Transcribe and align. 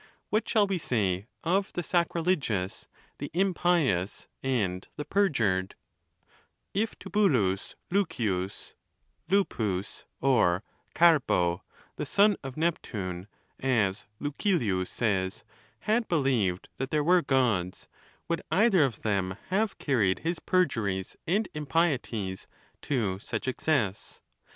What 0.31 0.49
shall 0.49 0.65
we 0.65 0.79
say 0.79 1.27
of 1.43 1.71
the 1.73 1.83
sacrilegious, 1.83 2.87
the 3.19 3.29
impious, 3.35 4.25
and 4.41 4.87
the 4.95 5.05
per 5.05 5.29
jured? 5.29 5.73
If 6.73 6.97
Tubulus 6.97 7.75
Lucius, 7.91 8.73
Lupus, 9.29 10.05
or 10.19 10.63
Garbo 10.95 11.61
the 11.97 12.07
son 12.07 12.35
of 12.43 12.55
\ 12.55 12.55
232 12.55 12.97
THE 12.97 12.97
NATURE 12.97 13.27
OF 13.27 13.27
THE 13.27 13.27
GODS. 13.27 13.27
Neptune, 13.27 13.27
as 13.59 14.05
Lucilius 14.59 14.89
says, 14.89 15.43
had 15.81 16.07
believed 16.07 16.67
that 16.77 16.89
there 16.89 17.03
were 17.03 17.21
Gods, 17.21 17.87
would 18.27 18.41
either 18.49 18.81
of 18.81 19.03
them 19.03 19.37
have 19.49 19.77
carried 19.77 20.17
his 20.25 20.39
perjuries 20.39 21.15
and 21.27 21.47
impieties 21.53 22.47
to 22.81 23.19
such 23.19 23.47
excess? 23.47 24.19